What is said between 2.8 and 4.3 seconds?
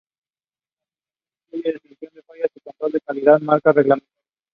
de calidad de marcas reglamentarias.